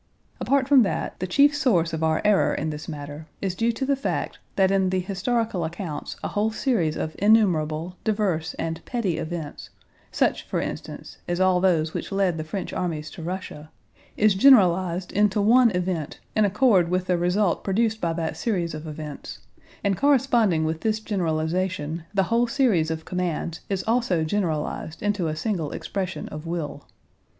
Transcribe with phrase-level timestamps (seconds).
[0.39, 3.85] Apart from that, the chief source of our error in this matter is due to
[3.85, 9.19] the fact that in the historical accounts a whole series of innumerable, diverse, and petty
[9.19, 9.69] events,
[10.11, 13.69] such for instance as all those which led the French armies to Russia,
[14.17, 18.87] is generalized into one event in accord with the result produced by that series of
[18.87, 19.37] events,
[19.83, 25.35] and corresponding with this generalization the whole series of commands is also generalized into a
[25.35, 26.87] single expression of will.